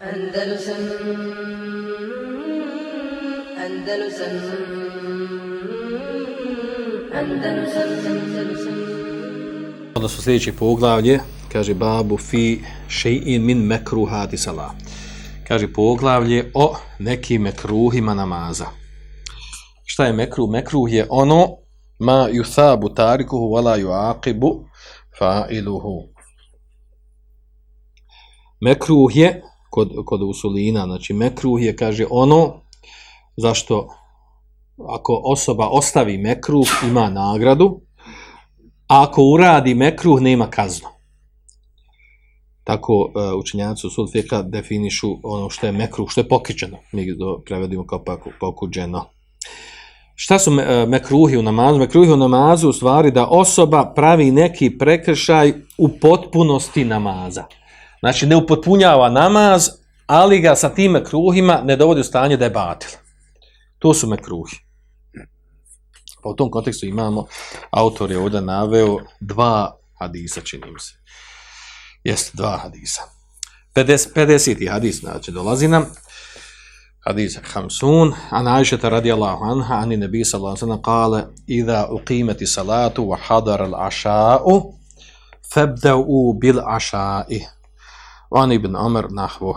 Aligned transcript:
Andalusam 0.00 0.76
Andalusam 3.64 4.34
Andalusam 7.14 7.88
Andalusam 8.06 8.78
Odnosno 9.94 10.22
sljedeće 10.22 10.52
poglavlje, 10.52 11.20
kaže 11.52 11.74
babu 11.74 12.16
fi 12.18 12.60
še'in 12.88 13.40
min 13.40 13.58
mekruhati 13.58 14.36
salah. 14.36 14.70
Kaže 15.48 15.72
poglavlje 15.72 16.50
o 16.54 16.76
nekim 16.98 17.42
mekruhima 17.42 18.14
namaza. 18.14 18.66
Šta 19.84 20.06
je 20.06 20.12
mekruh? 20.12 20.50
Mekruh 20.50 20.92
je 20.92 21.06
ono 21.10 21.48
ma 21.98 22.28
yusabu 22.32 22.94
tarikuhu 22.94 23.44
wala 23.44 23.80
yuaqibu 23.80 24.64
fa'iluhu. 25.18 26.08
Mekruh 28.60 29.16
je 29.16 29.42
kod, 29.70 29.92
kod 30.04 30.22
usulina, 30.22 30.84
znači 30.84 31.14
mekruh 31.14 31.62
je, 31.62 31.76
kaže, 31.76 32.06
ono 32.10 32.60
zašto 33.36 33.88
ako 34.88 35.20
osoba 35.24 35.68
ostavi 35.68 36.18
mekruh, 36.18 36.66
ima 36.88 37.10
nagradu, 37.10 37.80
a 38.88 39.02
ako 39.02 39.22
uradi 39.22 39.74
mekruh, 39.74 40.20
nema 40.20 40.46
kaznu. 40.46 40.88
Tako 42.64 42.94
uh, 42.94 43.40
učenjaci 43.40 43.86
usul 43.86 44.08
fika 44.12 44.42
definišu 44.42 45.16
ono 45.22 45.50
što 45.50 45.66
je 45.66 45.72
mekruh, 45.72 46.10
što 46.10 46.20
je 46.20 46.28
pokičeno. 46.28 46.76
Mi 46.92 47.18
to 47.18 47.42
prevedimo 47.46 47.86
kao 47.86 48.04
pokuđeno. 48.40 49.04
Šta 50.14 50.38
su 50.38 50.50
me, 50.50 50.62
e, 50.62 50.86
mekruhi 50.86 51.36
u 51.36 51.42
namazu? 51.42 51.78
Mekruhi 51.78 52.10
u 52.10 52.16
namazu 52.16 52.68
u 52.68 52.72
stvari 52.72 53.10
da 53.10 53.26
osoba 53.26 53.92
pravi 53.96 54.30
neki 54.30 54.78
prekršaj 54.78 55.52
u 55.78 55.88
potpunosti 55.88 56.84
namaza. 56.84 57.44
Znači, 58.00 58.26
ne 58.26 58.36
upotpunjava 58.36 59.08
namaz, 59.08 59.68
ali 60.06 60.40
ga 60.40 60.56
sa 60.56 60.68
tim 60.68 60.92
mekruhima 60.92 61.60
ne 61.64 61.76
dovodi 61.76 62.00
u 62.00 62.04
stanje 62.04 62.36
da 62.36 62.44
je 62.44 62.50
batil. 62.50 62.90
To 63.78 63.94
su 63.94 64.08
mekruhi. 64.08 64.56
Pa 66.22 66.28
u 66.28 66.36
tom 66.36 66.50
kontekstu 66.50 66.86
imamo, 66.86 67.26
autor 67.70 68.10
je 68.10 68.18
ovdje 68.18 68.40
naveo 68.40 68.98
dva 69.20 69.76
hadisa, 69.98 70.40
čini 70.40 70.70
mi 70.72 70.80
se. 70.80 70.94
Jeste, 72.04 72.30
dva 72.34 72.56
hadisa. 72.56 73.02
50, 73.74 74.08
50. 74.14 74.70
hadis, 74.70 75.00
znači, 75.00 75.32
dolazi 75.32 75.68
nam. 75.68 75.84
Hadis 77.06 77.38
Hamsun, 77.52 78.12
an 78.30 78.48
Aishata 78.48 78.88
radijallahu 78.88 79.44
anha, 79.44 79.74
ani 79.74 79.96
nebi 79.96 80.24
sallallahu 80.24 80.56
sallam, 80.56 80.82
kale, 80.82 81.22
idha 81.46 81.88
uqimeti 81.90 82.46
salatu 82.46 83.02
wa 83.02 83.16
hadar 83.28 83.62
al 83.62 83.74
aša'u, 83.74 84.74
febda'u 85.54 86.34
bil. 88.30 88.40
Van 88.40 88.52
ibn 88.52 88.76
Amr 88.76 89.06
nahvu. 89.10 89.54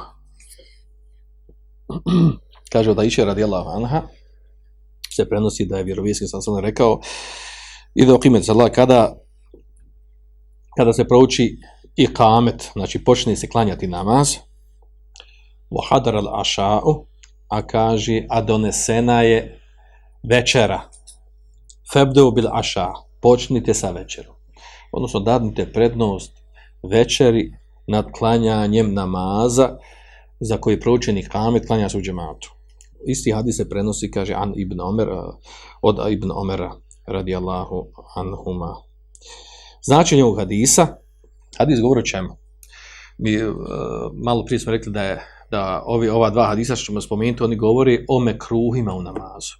Kaže 2.72 2.94
da 2.94 3.04
iše 3.04 3.26
radijallahu 3.26 3.70
anha, 3.70 4.02
se 5.16 5.30
prenosi 5.30 5.66
da 5.66 5.78
je 5.78 5.84
vjerovijeski 5.84 6.28
sam 6.28 6.42
sam 6.42 6.60
rekao, 6.60 7.00
i 7.96 8.06
da 8.06 8.16
okimet 8.16 8.46
salat, 8.46 8.76
kada, 8.76 9.16
kada 10.78 10.94
se 10.94 11.08
prouči 11.08 11.58
i 11.96 12.14
kamet, 12.14 12.72
znači 12.74 13.04
počne 13.04 13.36
se 13.36 13.50
klanjati 13.50 13.88
namaz, 13.88 14.36
hadar 15.90 16.16
al 16.16 16.40
aša'u, 16.42 17.06
a 17.48 17.68
kaže, 17.68 18.26
a 18.30 18.42
donesena 18.42 19.22
je 19.22 19.60
večera, 20.30 20.82
febdeu 21.94 22.32
bil 22.32 22.48
aša, 22.52 22.88
počnite 23.22 23.74
sa 23.74 23.92
večerom. 23.92 24.36
Odnosno, 24.92 25.20
dadnite 25.20 25.72
prednost 25.72 26.32
večeri 26.92 27.63
nad 27.88 28.06
klanjanjem 28.18 28.94
namaza 28.94 29.70
za 30.40 30.58
koji 30.58 30.80
proučeni 30.80 31.24
kamet 31.30 31.68
klanja 31.68 31.90
se 31.90 31.98
u 31.98 32.02
džematu. 32.02 32.54
Isti 33.08 33.32
hadis 33.32 33.58
se 33.58 33.70
prenosi, 33.70 34.12
kaže, 34.12 34.34
an 34.34 34.54
ibn 34.56 34.82
Omer, 34.82 35.08
od 35.82 36.12
ibn 36.12 36.32
Omera, 36.32 36.72
radijallahu 37.08 37.88
anhuma. 38.16 38.76
Značenje 39.86 40.24
ovog 40.24 40.40
hadisa, 40.40 40.88
hadis 41.58 41.82
govori 41.82 42.00
o 42.00 42.06
čemu? 42.06 42.38
Mi 43.18 43.34
e, 43.34 43.50
uh, 43.50 43.56
malo 44.26 44.46
prije 44.46 44.60
smo 44.60 44.72
rekli 44.72 44.92
da 44.92 45.04
je 45.04 45.22
da 45.52 45.84
ovi 45.86 46.10
ova 46.10 46.30
dva 46.30 46.48
hadisa 46.48 46.76
što 46.76 46.86
ćemo 46.86 47.02
spomenuti, 47.02 47.44
oni 47.44 47.56
govori 47.56 48.06
o 48.10 48.20
mekruhima 48.20 48.94
u 48.94 49.02
namazu. 49.02 49.54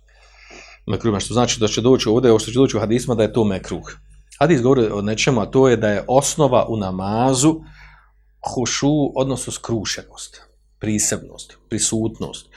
Mekruhima, 0.88 1.20
što 1.20 1.34
znači 1.34 1.60
da 1.60 1.68
će 1.68 1.82
doći 1.82 2.10
ovdje, 2.10 2.32
ovo 2.32 2.40
što 2.40 2.52
će 2.52 2.60
doći 2.60 2.78
u 2.78 2.80
hadisma, 2.80 3.16
da 3.16 3.24
je 3.24 3.34
to 3.34 3.44
mekruh. 3.44 3.92
Hadis 4.40 4.62
govori 4.62 4.88
o 4.92 5.02
nečemu, 5.02 5.42
a 5.42 5.46
to 5.46 5.68
je 5.70 5.78
da 5.78 5.90
je 5.90 6.06
osnova 6.08 6.66
u 6.70 6.78
namazu 6.78 7.56
hušu, 8.54 9.12
odnosno 9.16 9.54
skrušenost, 9.54 10.42
prisebnost, 10.80 11.58
prisutnost, 11.70 12.50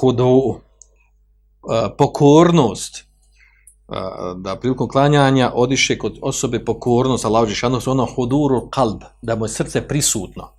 hudu, 0.00 0.60
pokornost, 1.98 3.04
da 4.36 4.56
prilikom 4.56 4.88
klanjanja 4.88 5.52
odiše 5.54 5.98
kod 5.98 6.18
osobe 6.22 6.64
pokornost, 6.64 7.24
Allah 7.24 7.42
uđeš, 7.42 7.62
ono 7.86 8.06
huduru 8.16 8.68
kalb, 8.70 9.02
da 9.22 9.36
mu 9.36 9.44
je 9.44 9.48
srce 9.48 9.88
prisutno, 9.88 10.52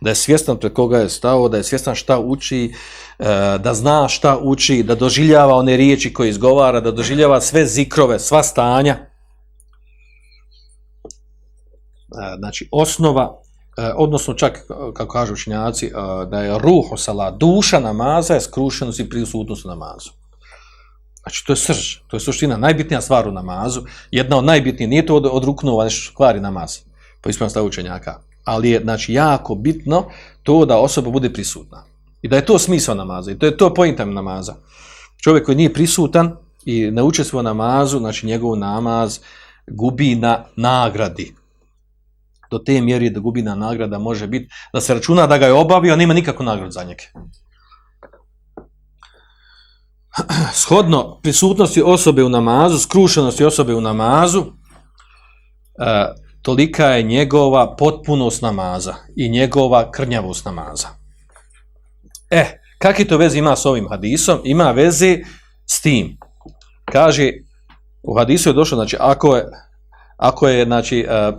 da 0.00 0.10
je 0.10 0.14
svjestan 0.14 0.56
pred 0.56 0.72
koga 0.72 0.98
je 0.98 1.08
stao, 1.08 1.48
da 1.48 1.56
je 1.56 1.64
svjestan 1.64 1.94
šta 1.94 2.18
uči, 2.18 2.74
da 3.58 3.74
zna 3.74 4.08
šta 4.08 4.38
uči, 4.42 4.82
da 4.82 4.94
doživljava 4.94 5.54
one 5.54 5.76
riječi 5.76 6.12
koje 6.12 6.28
izgovara, 6.28 6.80
da 6.80 6.90
doživljava 6.90 7.40
sve 7.40 7.66
zikrove, 7.66 8.18
sva 8.18 8.42
stanja. 8.42 8.98
Znači, 12.38 12.68
osnova 12.72 13.41
E, 13.76 13.92
odnosno 13.96 14.34
čak, 14.34 14.56
e, 14.56 14.74
kako 14.94 15.12
kažu 15.12 15.32
učinjaci, 15.32 15.86
e, 15.86 15.90
da 16.26 16.40
je 16.40 16.58
ruh 16.58 16.92
osala, 16.92 17.30
duša 17.30 17.80
namaza 17.80 18.34
je 18.34 18.40
skrušenost 18.40 19.00
i 19.00 19.08
prisutnost 19.08 19.64
namazu. 19.64 20.10
Znači, 21.22 21.46
to 21.46 21.52
je 21.52 21.56
srž, 21.56 21.96
to 22.06 22.16
je 22.16 22.20
suština, 22.20 22.56
najbitnija 22.56 23.00
stvar 23.00 23.28
u 23.28 23.32
namazu, 23.32 23.82
jedna 24.10 24.36
od 24.38 24.44
najbitnijih, 24.44 24.90
nije 24.90 25.06
to 25.06 25.16
od, 25.16 25.26
od 25.30 25.44
ruknova, 25.44 25.84
nešto 25.84 26.16
kvari 26.16 26.40
namaz, 26.40 26.78
po 27.20 27.28
ispravnom 27.28 27.50
stavu 27.50 27.66
učenjaka, 27.66 28.20
ali 28.44 28.70
je, 28.70 28.80
znači, 28.80 29.12
jako 29.12 29.54
bitno 29.54 30.04
to 30.42 30.64
da 30.64 30.78
osoba 30.78 31.10
bude 31.10 31.32
prisutna. 31.32 31.84
I 32.22 32.28
da 32.28 32.36
je 32.36 32.46
to 32.46 32.58
smisao 32.58 32.94
namaza, 32.94 33.30
i 33.30 33.38
to 33.38 33.46
je 33.46 33.56
to 33.56 33.74
pojintem 33.74 34.14
namaza. 34.14 34.54
Čovjek 35.22 35.44
koji 35.44 35.56
nije 35.56 35.72
prisutan 35.72 36.36
i 36.64 36.90
ne 36.90 37.02
učestvuje 37.02 37.42
namazu, 37.42 37.98
znači, 37.98 38.26
njegov 38.26 38.56
namaz 38.56 39.18
gubi 39.66 40.14
na 40.14 40.44
nagradi, 40.56 41.34
do 42.52 42.58
te 42.58 42.80
mjeri 42.80 43.10
da 43.10 43.20
gubina 43.20 43.54
nagrada 43.54 43.98
može 43.98 44.26
biti, 44.26 44.52
da 44.72 44.80
se 44.80 44.94
računa 44.94 45.26
da 45.26 45.38
ga 45.38 45.46
je 45.46 45.52
obavio, 45.52 45.92
a 45.92 45.96
nema 45.96 46.14
nikakvu 46.14 46.44
nagradu 46.44 46.70
za 46.70 46.84
njega. 46.84 47.04
Shodno 50.62 51.20
prisutnosti 51.22 51.82
osobe 51.82 52.24
u 52.24 52.28
namazu, 52.28 52.78
skrušenosti 52.78 53.44
osobe 53.44 53.74
u 53.74 53.80
namazu, 53.80 54.44
e, 54.44 56.12
tolika 56.42 56.86
je 56.86 57.02
njegova 57.02 57.76
potpunost 57.76 58.42
namaza 58.42 58.94
i 59.16 59.28
njegova 59.28 59.90
krnjavost 59.90 60.44
namaza. 60.44 60.88
E, 62.30 62.58
kakve 62.78 63.04
to 63.04 63.16
veze 63.16 63.38
ima 63.38 63.56
s 63.56 63.66
ovim 63.66 63.88
hadisom? 63.88 64.40
Ima 64.44 64.70
veze 64.70 65.18
s 65.66 65.80
tim. 65.80 66.18
Kaže, 66.84 67.32
u 68.02 68.14
hadisu 68.18 68.50
je 68.50 68.52
došlo, 68.52 68.76
znači, 68.76 68.96
ako 69.00 69.36
je 69.36 69.46
ako 70.22 70.48
je, 70.48 70.64
znači, 70.64 71.00
e, 71.00 71.32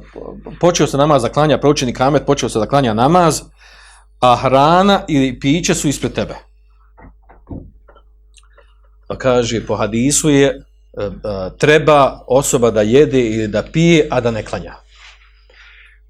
počeo 0.59 0.87
se 0.87 0.97
namaz 0.97 1.21
zaklanja, 1.21 1.57
proučeni 1.57 1.93
kamet, 1.93 2.25
počeo 2.25 2.49
se 2.49 2.59
zaklanja 2.59 2.93
namaz, 2.93 3.41
a 4.19 4.35
hrana 4.35 5.05
i 5.07 5.39
piće 5.39 5.75
su 5.75 5.87
ispred 5.87 6.13
tebe. 6.13 6.35
Pa 9.07 9.17
kaže, 9.17 9.65
po 9.65 9.75
hadisu 9.75 10.29
je, 10.29 10.47
e, 10.47 10.55
e, 11.03 11.11
treba 11.57 12.23
osoba 12.27 12.71
da 12.71 12.81
jede 12.81 13.21
ili 13.21 13.47
da 13.47 13.63
pije, 13.63 14.07
a 14.11 14.21
da 14.21 14.31
ne 14.31 14.43
klanja. 14.45 14.75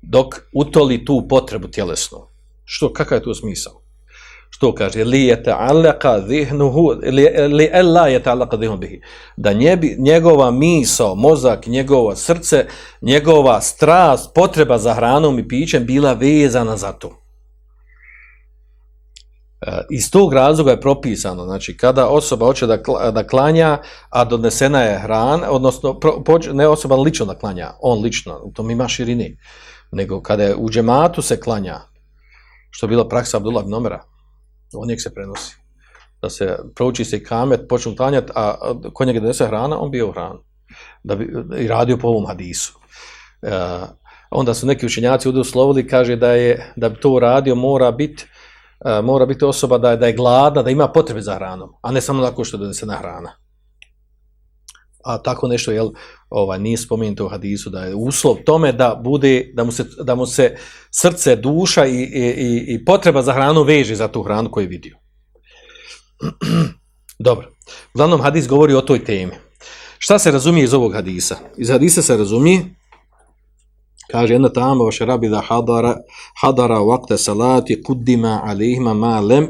Dok 0.01 0.35
utoli 0.53 1.05
tu 1.05 1.25
potrebu 1.29 1.67
tjelesnu. 1.67 2.27
Što, 2.65 2.93
kakav 2.93 3.17
je 3.17 3.23
to 3.23 3.35
smisao? 3.35 3.82
Što 4.55 4.75
kaže? 4.75 5.03
Li 5.03 5.27
yata'allaqa 5.27 6.27
dhihnuhu 6.27 6.93
li 7.49 7.69
alla 7.73 8.09
yata'allaqa 8.09 8.57
dhihnu 8.57 8.77
bihi. 8.77 9.01
Da 9.37 9.53
njebi, 9.53 9.95
njegova 9.99 10.51
misao 10.51 11.15
mozak 11.15 11.67
njegovo 11.67 12.15
srce 12.15 12.65
njegova 13.01 13.61
strast 13.61 14.31
potreba 14.35 14.77
za 14.77 14.93
hranom 14.93 15.39
i 15.39 15.47
pićem 15.47 15.85
bila 15.85 16.13
vezana 16.13 16.77
za 16.77 16.91
to. 16.91 17.09
E, 19.61 19.81
iz 19.89 20.11
tog 20.11 20.33
razloga 20.33 20.71
je 20.71 20.81
propisano 20.81 21.43
znači 21.43 21.77
kada 21.77 22.07
osoba 22.07 22.45
hoće 22.45 22.67
da 22.67 22.77
da 23.11 23.27
klanja 23.27 23.77
a 24.09 24.25
donesena 24.25 24.81
je 24.81 24.99
hrana 24.99 25.51
odnosno 25.51 25.99
pro, 25.99 26.23
poč, 26.23 26.47
ne 26.53 26.67
osoba 26.67 26.95
lično 26.95 27.25
da 27.25 27.35
klanja 27.35 27.71
on 27.81 28.01
lično 28.01 28.33
to 28.33 28.51
tom 28.53 28.71
ima 28.71 28.87
širini 28.87 29.37
nego 29.91 30.21
kada 30.21 30.43
je 30.43 30.55
u 30.55 30.69
džematu 30.69 31.21
se 31.21 31.39
klanja 31.39 31.79
što 32.69 32.85
je 32.85 32.89
bila 32.89 33.07
praksa 33.07 33.37
Abdullah 33.37 33.65
Gnomera, 33.65 34.03
Omera 34.77 34.83
on 34.83 34.87
nek 34.87 35.01
se 35.01 35.13
prenosi. 35.13 35.55
Da 36.21 36.29
se 36.29 36.57
prouči 36.75 37.05
se 37.05 37.23
kamet, 37.23 37.67
počnu 37.69 37.95
klanjati, 37.95 38.31
a 38.35 38.55
kod 38.93 39.07
njega 39.07 39.19
donese 39.19 39.47
hrana, 39.47 39.79
on 39.79 39.91
bio 39.91 40.11
hran. 40.11 40.37
Da 41.03 41.15
bi, 41.15 41.29
I 41.59 41.67
radio 41.67 41.97
po 41.97 42.07
ovom 42.07 42.25
hadisu. 42.27 42.79
E, 43.41 43.49
onda 44.31 44.53
su 44.53 44.67
neki 44.67 44.85
učenjaci 44.85 45.29
udoslovili, 45.29 45.87
kaže 45.87 46.15
da 46.15 46.31
je 46.31 46.73
da 46.75 46.89
bi 46.89 46.99
to 46.99 47.19
radio 47.19 47.55
mora 47.55 47.91
biti 47.91 48.25
e, 48.85 49.01
mora 49.01 49.25
biti 49.25 49.45
osoba 49.45 49.77
da 49.77 49.91
je, 49.91 49.97
da 49.97 50.07
je 50.07 50.13
gladna, 50.13 50.61
da 50.61 50.69
ima 50.69 50.87
potrebe 50.87 51.21
za 51.21 51.35
hranom, 51.35 51.69
a 51.81 51.91
ne 51.91 52.01
samo 52.01 52.23
tako 52.23 52.43
što 52.43 52.57
donese 52.57 52.85
na 52.85 52.95
hrana. 52.95 53.42
A 55.03 55.17
tako 55.17 55.47
nešto 55.47 55.71
jel, 55.71 55.89
ovaj 56.29 56.59
nije 56.59 56.77
spomenuto 56.77 57.25
u 57.25 57.29
hadisu 57.29 57.69
da 57.69 57.85
je 57.85 57.95
uslov 57.95 58.35
tome 58.45 58.71
da 58.71 59.01
bude 59.03 59.51
da 59.53 59.63
mu 59.63 59.71
se, 59.71 59.85
da 60.03 60.15
mu 60.15 60.25
se 60.25 60.55
srce, 60.91 61.35
duša 61.35 61.85
i, 61.85 62.01
i, 62.01 62.65
i 62.67 62.85
potreba 62.85 63.21
za 63.21 63.33
hranu 63.33 63.63
veže 63.63 63.95
za 63.95 64.07
tu 64.07 64.23
hranu 64.23 64.51
koju 64.51 64.63
je 64.63 64.67
vidio. 64.67 64.97
Dobro. 67.19 67.51
Uglavnom 67.93 68.21
hadis 68.21 68.47
govori 68.47 68.73
o 68.73 68.81
toj 68.81 69.05
temi. 69.05 69.33
Šta 69.97 70.19
se 70.19 70.31
razumije 70.31 70.63
iz 70.63 70.73
ovog 70.73 70.93
hadisa? 70.93 71.37
Iz 71.57 71.69
hadisa 71.69 72.01
se 72.01 72.17
razumije 72.17 72.65
kaže 74.11 74.33
jedna 74.33 74.49
tamo 74.49 74.83
vaše 74.83 75.05
rabi 75.05 75.29
da 75.29 75.41
hadara 75.41 75.95
hadara 76.41 76.79
vakte 76.79 77.17
salati 77.17 77.83
quddima 77.87 78.41
alihima 78.43 78.93
ma 78.93 79.19
lam 79.19 79.43
uh, 79.43 79.49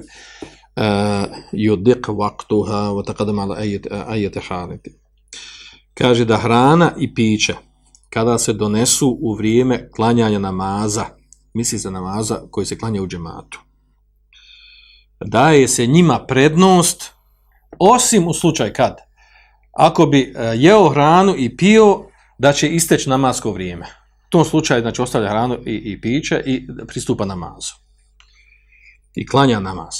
eh, 0.76 1.26
yudiq 1.54 2.18
vaktuha 2.18 2.82
wa 2.96 3.04
taqaddama 3.04 3.42
ala 3.42 3.56
ayat 3.56 3.88
ayat 4.08 4.38
kaže 5.94 6.26
da 6.26 6.38
hrana 6.38 6.92
i 6.98 7.14
piće 7.14 7.54
kada 8.10 8.38
se 8.38 8.54
donesu 8.54 9.18
u 9.22 9.34
vrijeme 9.34 9.90
klanjanja 9.96 10.40
namaza 10.40 11.06
misli 11.54 11.80
se 11.80 11.92
namaza 11.92 12.42
koji 12.52 12.66
se 12.66 12.78
klanja 12.78 13.02
u 13.02 13.08
džematu 13.08 13.60
daje 15.26 15.68
se 15.68 15.88
njima 15.88 16.26
prednost 16.28 17.12
osim 17.80 18.28
u 18.28 18.34
slučaj 18.34 18.74
kad 18.74 18.98
ako 19.74 20.06
bi 20.06 20.22
e, 20.22 20.54
jeo 20.56 20.90
hranu 20.90 21.36
i 21.38 21.58
pio 21.58 22.04
da 22.38 22.54
će 22.54 22.70
isteći 22.70 23.10
namasko 23.10 23.52
vrijeme 23.52 23.86
U 24.28 24.30
tom 24.30 24.46
slučaju 24.46 24.82
znači 24.82 25.02
ostavlja 25.02 25.30
hranu 25.30 25.58
i, 25.66 25.76
i 25.86 26.02
piće 26.02 26.44
i 26.46 26.68
pristupa 26.88 27.26
namazu. 27.26 27.74
I 29.16 29.28
klanja 29.28 29.60
namaz. 29.60 29.96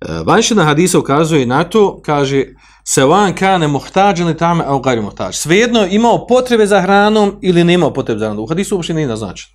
E, 0.00 0.22
Vanšina 0.26 0.64
hadisa 0.64 0.98
ukazuje 0.98 1.46
na 1.46 1.64
to, 1.64 2.00
kaže, 2.02 2.44
se 2.90 3.04
van 3.04 3.34
kane 3.34 3.68
muhtađ 3.68 4.20
ili 4.20 4.36
tame, 4.36 4.64
a 4.66 4.74
ugari 4.74 5.00
muhtađ. 5.00 5.34
Svejedno 5.34 5.86
imao 5.86 6.26
potrebe 6.26 6.66
za 6.66 6.80
hranom 6.80 7.38
ili 7.42 7.64
ne 7.64 7.74
imao 7.74 7.92
potrebe 7.92 8.18
za 8.18 8.26
hranom. 8.26 8.44
U 8.44 8.46
hadisu 8.46 8.76
uopšte 8.76 8.94
nije 8.94 9.06
naznačeno. 9.06 9.54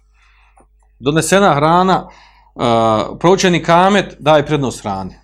Donesena 1.00 1.53
hrana, 1.53 2.07
uh, 2.56 2.63
proučeni 3.19 3.63
kamet, 3.63 4.15
daje 4.19 4.45
prednost 4.45 4.81
hrani. 4.81 5.15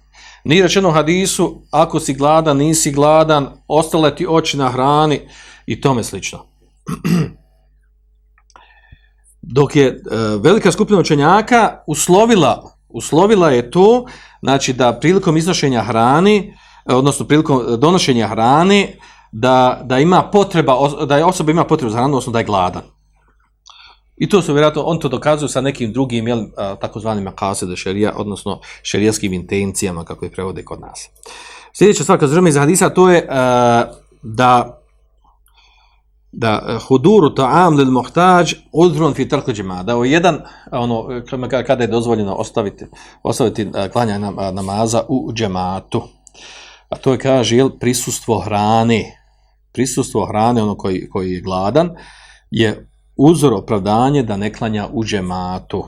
Nije 0.44 0.64
rečeno 0.64 0.90
u 0.90 0.92
hadisu, 0.92 1.62
ako 1.72 2.00
si 2.00 2.14
gladan, 2.14 2.58
nisi 2.58 2.92
gladan, 2.92 3.48
ostale 3.68 4.16
ti 4.16 4.26
oči 4.30 4.58
na 4.58 4.70
hrani 4.70 5.22
i 5.66 5.82
tome 5.82 6.04
slično. 6.04 6.40
dok 9.56 9.76
je 9.76 9.90
uh, 9.90 10.42
velika 10.42 10.72
skupina 10.72 11.00
učenjaka 11.00 11.84
uslovila, 11.88 12.78
uslovila 12.88 13.52
je 13.52 13.72
to, 13.72 14.06
znači 14.42 14.74
da 14.74 15.00
prilikom 15.00 15.38
iznošenja 15.38 15.82
hrani, 15.82 16.54
uh, 16.54 16.69
E, 16.90 16.96
odnosno 16.96 17.26
prilikom 17.26 17.62
donošenja 17.78 18.28
hrane, 18.28 18.96
da, 19.32 19.82
da 19.84 20.00
ima 20.00 20.24
potreba, 20.24 20.78
da 21.06 21.18
je 21.18 21.26
osoba 21.26 21.52
ima 21.52 21.64
potrebu 21.64 21.92
za 21.92 21.98
hranu, 21.98 22.14
odnosno 22.14 22.32
da 22.32 22.40
je 22.40 22.46
gladan. 22.46 22.82
I 24.18 24.30
to 24.30 24.42
su 24.42 24.54
vjerojatno, 24.54 24.82
on 24.82 25.00
to 25.00 25.10
dokazuje 25.10 25.50
sa 25.50 25.62
nekim 25.62 25.94
drugim, 25.94 26.28
jel, 26.28 26.46
takozvanim 26.82 27.28
akasede 27.28 27.76
šerija, 27.76 28.14
odnosno 28.16 28.60
šerijaskim 28.84 29.34
intencijama, 29.34 30.04
kako 30.04 30.26
je 30.26 30.32
prevode 30.32 30.66
kod 30.66 30.82
nas. 30.82 31.10
Sljedeća 31.74 32.04
stvar, 32.04 32.20
kad 32.20 32.30
zrme 32.30 32.50
iz 32.50 32.58
hadisa, 32.58 32.90
to 32.90 33.10
je 33.10 33.28
uh, 33.30 33.96
da 34.22 34.80
da 36.32 36.62
e, 36.68 36.78
huduru 36.88 37.30
ta'am 37.36 37.78
lil 37.78 37.92
muhtaj 37.92 38.54
udrun 38.72 39.14
fi 39.14 39.28
tarku 39.30 39.54
džema. 39.54 39.84
Da 39.84 39.94
je 39.94 40.12
jedan, 40.12 40.42
ono, 40.72 41.22
kada 41.68 41.84
je 41.84 41.88
dozvoljeno 41.88 42.34
ostaviti, 42.34 42.86
ostaviti 43.24 43.72
e, 43.76 43.90
klanja 43.90 44.20
namaza 44.52 45.04
u 45.08 45.32
džematu. 45.34 46.02
A 46.90 46.98
to 46.98 47.12
je, 47.12 47.20
kaže, 47.20 47.58
jel, 47.58 47.70
prisustvo 47.80 48.40
hrane. 48.40 49.16
Prisustvo 49.72 50.26
hrane, 50.26 50.64
ono 50.64 50.76
koji, 50.76 51.10
koji 51.10 51.32
je 51.32 51.42
gladan, 51.42 51.90
je 52.52 52.90
uzor 53.16 53.54
opravdanje 53.54 54.24
da 54.24 54.38
ne 54.38 54.54
klanja 54.54 54.88
u 54.92 55.04
džematu. 55.04 55.86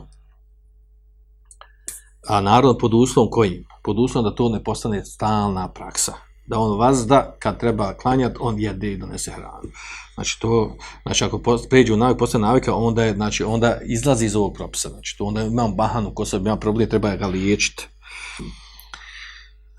A 2.27 2.41
naravno 2.41 2.77
pod 2.77 2.93
uslovom 2.93 3.31
kojim? 3.31 3.65
Pod 3.83 3.99
uslovom 3.99 4.29
da 4.29 4.35
to 4.35 4.49
ne 4.49 4.63
postane 4.63 5.05
stalna 5.05 5.71
praksa 5.71 6.13
da 6.51 6.59
on 6.59 6.77
vazda, 6.79 7.35
kad 7.39 7.59
treba 7.59 7.93
klanjati, 7.93 8.37
on 8.39 8.59
jede 8.59 8.91
i 8.91 8.97
donese 8.97 9.31
hranu. 9.31 9.71
Znači, 10.13 10.39
to, 10.39 10.75
znači 11.03 11.23
ako 11.23 11.41
pređe 11.69 11.93
u 11.93 11.97
navik, 11.97 12.17
postane 12.17 12.47
navika, 12.47 12.75
onda, 12.75 13.03
je, 13.03 13.13
znači, 13.13 13.43
onda 13.43 13.77
izlazi 13.85 14.25
iz 14.25 14.35
ovog 14.35 14.53
propisa. 14.53 14.89
Znači, 14.89 15.15
to 15.17 15.25
onda 15.25 15.43
imam 15.43 15.75
bahanu, 15.75 16.13
ko 16.13 16.25
sebi 16.25 16.49
ima 16.49 16.57
problem, 16.57 16.89
treba 16.89 17.15
ga 17.15 17.27
liječiti. 17.27 17.87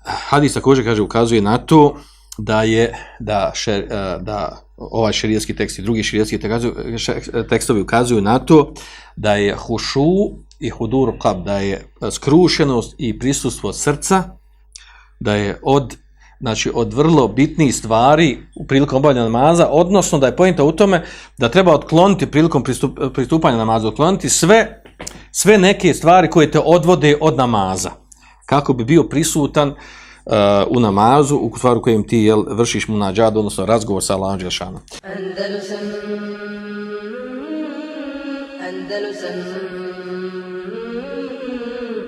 Hadis 0.03 0.53
također, 0.53 0.85
kaže, 0.85 1.01
ukazuje 1.01 1.41
na 1.41 1.57
to 1.57 1.97
da 2.37 2.63
je, 2.63 2.93
da, 3.19 3.51
šer, 3.55 3.83
e, 3.83 4.17
da 4.21 4.63
ovaj 4.77 5.13
šerijski 5.13 5.55
tekst 5.55 5.79
i 5.79 5.81
drugi 5.81 6.03
šerijski 6.03 6.39
tekstovi 7.49 7.81
ukazuju 7.81 8.21
na 8.21 8.39
to 8.39 8.73
da 9.15 9.33
je 9.35 9.55
hušu 9.55 10.05
i 10.59 10.69
hudur 10.69 11.13
qab, 11.19 11.43
da 11.43 11.57
je 11.57 11.85
skrušenost 12.11 12.95
i 12.97 13.19
prisustvo 13.19 13.73
srca, 13.73 14.23
da 15.19 15.35
je 15.35 15.59
od 15.63 15.97
znači 16.39 16.71
od 16.73 16.93
vrlo 16.93 17.27
bitnih 17.27 17.75
stvari 17.75 18.37
u 18.55 18.67
prilikom 18.67 18.97
obavljanja 18.97 19.29
namaza, 19.29 19.67
odnosno 19.71 20.19
da 20.19 20.27
je 20.27 20.35
pojenta 20.35 20.63
u 20.63 20.71
tome 20.71 21.05
da 21.37 21.49
treba 21.49 21.73
otkloniti 21.73 22.31
prilikom 22.31 22.63
pristup, 22.63 22.99
pristupanja 23.13 23.57
namaza, 23.57 23.87
otkloniti 23.87 24.29
sve, 24.29 24.83
sve 25.31 25.57
neke 25.57 25.93
stvari 25.93 26.29
koje 26.29 26.51
te 26.51 26.59
odvode 26.59 27.17
od 27.21 27.37
namaza, 27.37 27.91
kako 28.45 28.73
bi 28.73 28.85
bio 28.85 29.03
prisutan 29.03 29.69
uh, 29.69 30.33
u 30.67 30.79
namazu, 30.79 31.35
u 31.35 31.57
stvaru 31.57 31.81
kojem 31.81 32.07
ti 32.07 32.17
jel, 32.17 32.43
vršiš 32.47 32.87
mu 32.87 32.97
nađad, 32.97 33.37
odnosno 33.37 33.65
razgovor 33.65 34.03
sa 34.03 34.13
Allahom 34.13 34.39
Đelšanom. 34.39 34.81
Andalusam, 35.01 35.77
Andalusam, 38.67 39.39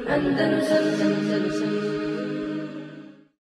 Andalusam, 0.09 0.43
Andalusam, 0.43 0.83
Andalusam. 1.01 1.84